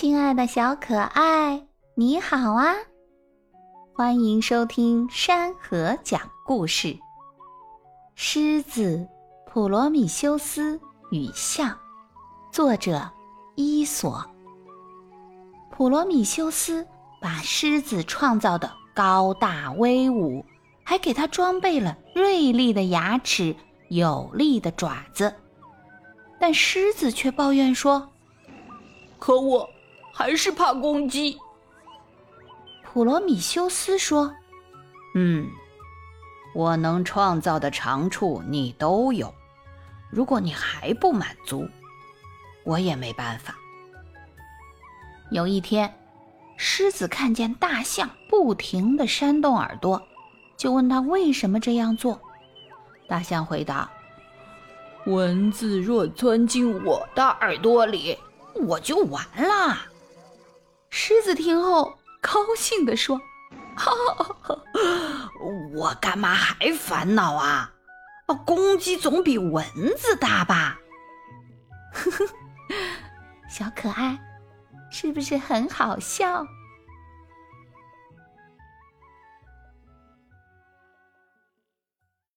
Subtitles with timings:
[0.00, 2.72] 亲爱的小可爱，你好啊！
[3.92, 6.86] 欢迎收听山河讲故事，
[8.14, 9.08] 《狮子
[9.44, 10.80] 普罗米修斯
[11.10, 11.70] 与象》，
[12.52, 13.10] 作者
[13.56, 14.24] 伊索。
[15.72, 16.86] 普罗米修斯
[17.20, 20.44] 把狮子创造的高大威武，
[20.84, 23.56] 还给他装备了锐利的牙齿、
[23.88, 25.34] 有力的爪子，
[26.38, 28.08] 但狮子却抱怨说
[29.18, 29.68] ：“可我……”
[30.18, 31.38] 还是怕公鸡。
[32.82, 34.34] 普罗米修斯说
[35.14, 35.48] ：“嗯，
[36.56, 39.32] 我能创造的长处你都有，
[40.10, 41.68] 如果你还不满足，
[42.64, 43.54] 我也没办法。”
[45.30, 45.94] 有一天，
[46.56, 50.02] 狮子看见大象不停地扇动耳朵，
[50.56, 52.20] 就问他为什么这样做。
[53.06, 53.88] 大象回答
[55.06, 58.18] ：“蚊子若钻进我的耳朵里，
[58.54, 59.78] 我就完了。”
[60.90, 63.20] 狮子听后高兴地说
[63.76, 64.58] ：“哈哈，
[65.74, 67.72] 我干嘛还烦恼啊？
[68.44, 69.64] 公鸡总比蚊
[69.96, 70.78] 子大吧？”
[71.92, 72.26] 呵呵，
[73.50, 74.18] 小可爱，
[74.90, 76.44] 是不是很好笑？